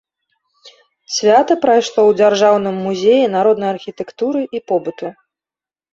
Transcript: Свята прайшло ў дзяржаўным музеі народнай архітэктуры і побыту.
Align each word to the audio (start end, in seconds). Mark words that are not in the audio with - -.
Свята 1.15 1.57
прайшло 1.65 1.93
ў 2.07 2.11
дзяржаўным 2.21 2.75
музеі 2.89 3.31
народнай 3.37 3.69
архітэктуры 3.75 4.41
і 4.59 4.63
побыту. 4.73 5.07